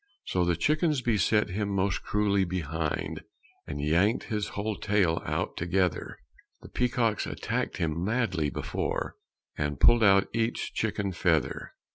So 0.25 0.43
the 0.43 0.55
chickens 0.55 1.01
beset 1.01 1.51
him 1.51 1.69
most 1.69 2.01
cruelly 2.01 2.43
behind, 2.43 3.21
And 3.67 3.79
yanked 3.79 4.29
his 4.29 4.47
whole 4.57 4.75
tail 4.77 5.21
out 5.25 5.55
together; 5.57 6.17
The 6.63 6.69
peacocks 6.69 7.27
attacked 7.27 7.77
him 7.77 8.03
madly 8.03 8.49
before, 8.49 9.15
And 9.59 9.79
pulled 9.79 10.03
out 10.03 10.27
each 10.35 10.73
chicken 10.73 11.11
feather. 11.11 11.73